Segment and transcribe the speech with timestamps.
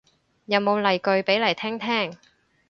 [0.45, 2.17] 有冇例句俾嚟聽聽